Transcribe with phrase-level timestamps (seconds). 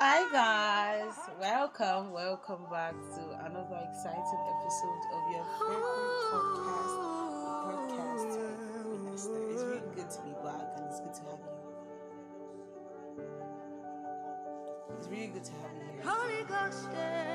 [0.00, 6.94] Hi guys, welcome, welcome back to another exciting episode of your favorite podcast,
[7.42, 8.30] the podcast.
[9.50, 11.56] It's really good to be back and it's good to have you.
[14.98, 16.02] It's really good to have you here.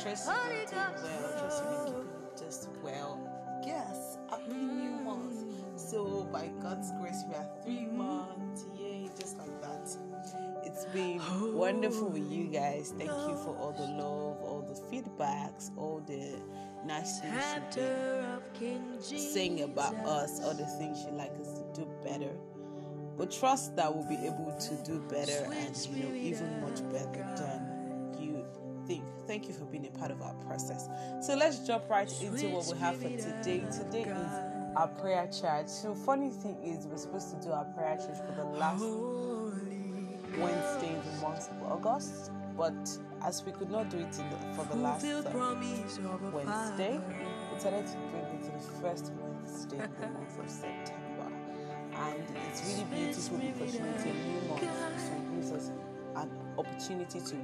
[0.00, 3.20] Trust you've doing well, trust you've keeping just well.
[3.66, 5.44] Yes, happy new month.
[5.76, 8.64] So by God's grace, we are three months.
[10.96, 11.20] Been
[11.54, 12.94] wonderful with you guys.
[12.96, 16.40] Thank you for all the love, all the feedbacks, all the
[16.86, 22.32] nice things of saying about us, all the things you'd like us to do better.
[23.18, 27.26] But trust that we'll be able to do better and you know even much better
[27.36, 28.44] than you
[28.86, 29.04] think.
[29.26, 30.88] Thank you for being a part of our process.
[31.20, 33.64] So let's jump right into what we have for today.
[33.70, 34.32] Today is
[34.76, 35.68] our prayer charge.
[35.68, 38.82] So funny thing is we're supposed to do our prayer charge for the last
[40.38, 42.74] Wednesday in the month of August, but
[43.22, 46.22] as we could not do it in the, for the last Fulfill um, promise of
[46.22, 50.50] a Wednesday, we decided to bring it to the first Wednesday in the month of
[50.50, 51.32] September.
[51.94, 55.70] And it's really beautiful because it's a new month, so it gives us
[56.16, 57.36] an opportunity to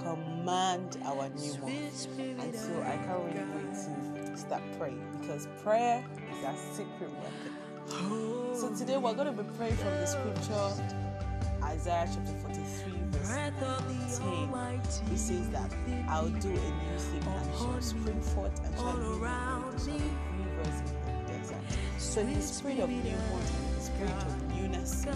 [0.00, 2.06] command our new month.
[2.18, 6.04] And so I can't really wait to start praying because prayer
[6.38, 7.60] is our secret weapon.
[8.54, 10.99] So today we're going to be praying from the scripture
[11.70, 14.26] Isaiah chapter 43, verse Breath of 10.
[14.26, 15.04] Almighty.
[15.12, 15.70] It says that
[16.08, 19.94] I'll do a new thing and shall spring forth and shall All be around shall
[19.94, 20.02] be
[20.42, 21.56] rivers in the desert.
[21.98, 25.06] So the spirit of new and the spirit of newness,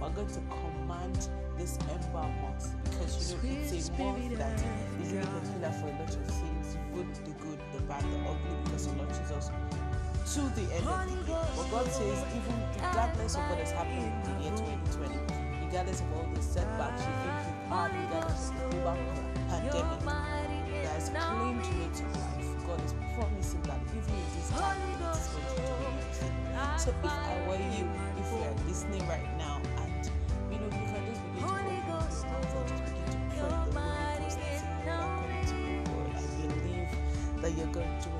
[0.00, 5.12] we're going to command this ember month because you know it's a month that is
[5.12, 8.86] really particular for a lot of things, good, the good, the bad, the ugly, because
[8.86, 9.50] it launches us
[10.34, 11.46] to the end of the year.
[11.56, 16.12] But God says, even regardless of what has happened in the year 2020, regardless of
[16.14, 18.76] all the setbacks you think you've had, regardless of the
[19.46, 20.02] pandemic
[20.82, 25.28] that has claimed you to life, God is promising that even in this time, is
[25.30, 26.34] going to do anything.
[26.76, 27.86] So if I were you,
[28.18, 30.10] if you are listening right now, and
[30.50, 33.40] you know, you can just begin to open your mouth and just begin to pray
[33.40, 34.56] the Holy Ghost and say,
[35.46, 35.58] to
[35.94, 36.90] word, I believe
[37.42, 38.19] that you're going to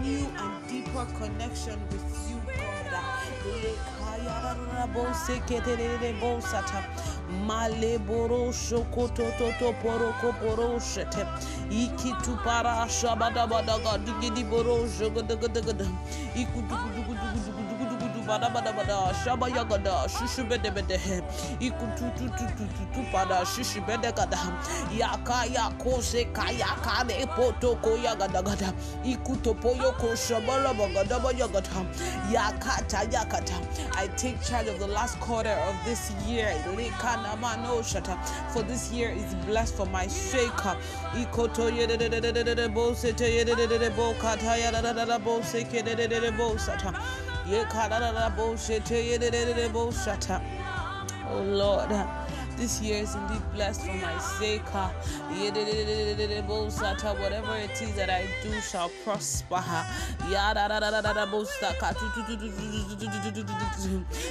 [0.04, 2.94] new and deeper connection with you, God.
[7.48, 11.26] Male boro shokoto toto poroko boro shete
[11.70, 13.98] ikitu para shabada badaga
[18.28, 20.98] bada bada bada shaba yagada shushu bede bede
[21.60, 24.38] ikutu tu tu tu tu tu pada shishi bede gada
[24.92, 28.74] yaka yako se kaya kane poto ko yagada gada
[29.06, 31.86] ikuto poyo ko shabala bagada bayagada
[32.32, 33.56] yakata yakata.
[33.96, 36.52] I take charge of the last quarter of this year.
[36.76, 38.18] Lekana mano shata.
[38.52, 40.52] for this year is blessed for my sake.
[41.16, 46.98] Ikoto yedededededede bo sete yedededede bo kata yadadadada bo seke dededede bo sata yekadadada bo
[46.98, 47.37] sete yedededede bo shata
[51.30, 51.90] Oh Lord,
[52.58, 54.62] this year is indeed blessed for my sake.
[54.74, 54.92] Ah.
[57.22, 59.62] Whatever it is that I do shall prosper.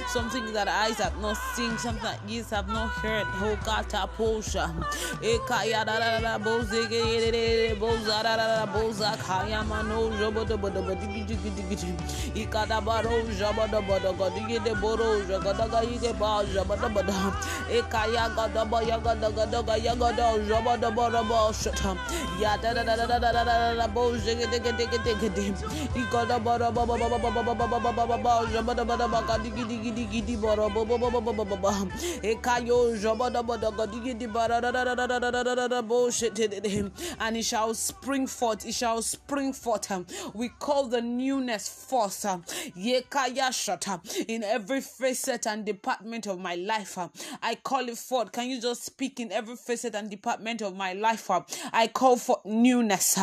[0.07, 3.25] Something that eyes have not seen, something that ears have not heard.
[14.47, 15.21] Gidi boro
[16.67, 18.16] ba.
[37.19, 39.91] And it shall spring forth it shall spring forth.
[40.33, 42.23] We call the newness forth.
[42.75, 43.99] Yekaya shata.
[44.27, 46.97] In every facet and department of my life
[47.41, 48.31] I call it forth.
[48.31, 51.29] Can you just speak in every facet and department of my life?
[51.73, 53.17] I call for newness.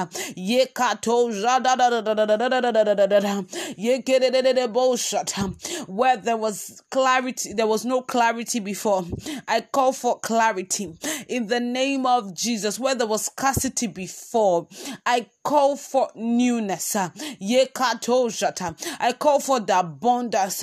[5.86, 9.04] Where there was clarity, there was no clarity before.
[9.48, 10.94] I call for clarity
[11.28, 12.78] in the name of Jesus.
[12.78, 14.69] Where there was scarcity before,
[15.06, 16.94] I call for newness.
[16.96, 17.10] I
[19.19, 20.62] call for the abundance.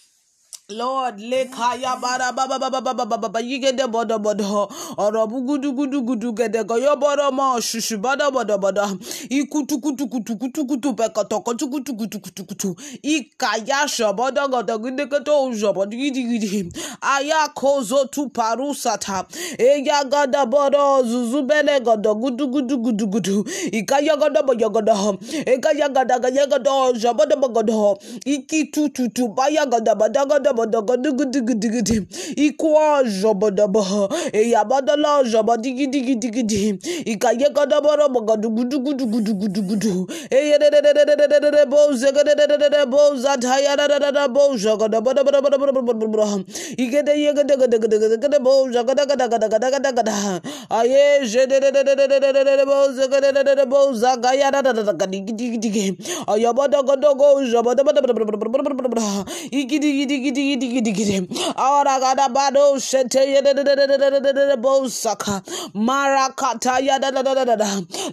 [0.71, 4.69] Lord, lekaya bara baba baba baba baba baba yigede bodo bodo.
[4.97, 8.83] Ọ̀rọ̀ bugudu gudu gudu gede goyo bodo mo ṣuṣu bodo bodo bodo.
[9.29, 12.75] Ikutu kutu kutu kutu kutu pẹkọtọkọ tukutu kutu kutu kutu.
[13.03, 16.71] Ikaya ṣọbọdọ gọdọ gideketo ṣọbọdọ gidigidi
[17.01, 19.25] aya kozo tu paru sata.
[19.57, 23.45] Eya gada bodo zuzu bene gada gudu gudu gudu gudu.
[23.71, 24.95] Ika ya gada baya gada
[25.45, 31.97] Eka ya gada gaya gọdọ ṣọbọdọ bọgọdọ ikitututu baya gọdọ bọdọ gọdọ bodogodugudugudigidi
[32.45, 33.85] ikú ọ̀zọ̀bọ̀dọ̀bọ̀
[34.39, 36.59] èyàbọ̀dọ̀lọ̀ ọ̀zọ̀bọ̀ digidigidigidi
[37.13, 39.93] ìkàyẹ́kọ̀dọ̀bọ̀rọ̀ bọ̀gọ̀dùgudugudugudugudu
[40.37, 46.29] eyededededededede bózegedededede bózatayadadadada bózọ̀gọ̀dọ̀bọ̀dọ̀bọ̀dọ̀bọ̀dọ̀bọ̀dọ̀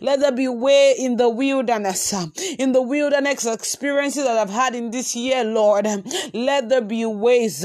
[0.00, 2.12] let there be way in the wilderness
[2.58, 5.86] in the wilderness experiences that I've had in this year Lord
[6.34, 7.64] let there be ways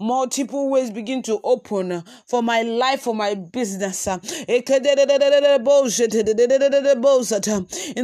[0.00, 4.14] multiple ways begin to open for my life for my business in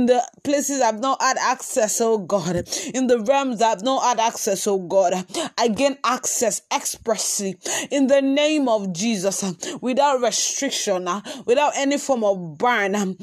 [0.07, 4.67] the places I've not had access oh God in the realms I've not had access
[4.67, 5.15] oh God
[5.59, 7.57] I gain access expressly
[7.91, 9.45] in the name of Jesus
[9.81, 11.09] without restriction,
[11.45, 13.17] without any form of ban.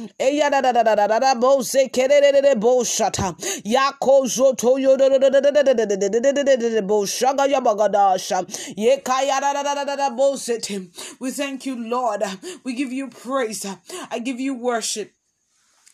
[11.20, 12.24] We thank you, Lord.
[12.64, 13.66] We give you praise.
[14.12, 15.17] I give you worship.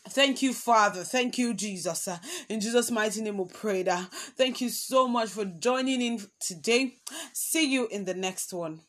[0.08, 1.02] Thank you, Father.
[1.02, 2.08] Thank you, Jesus.
[2.48, 3.84] In Jesus' mighty name, we pray.
[4.36, 6.96] Thank you so much for joining in today.
[7.32, 8.80] See you in the next one.